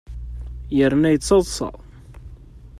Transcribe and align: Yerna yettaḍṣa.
Yerna 0.77 1.09
yettaḍṣa. 1.11 1.69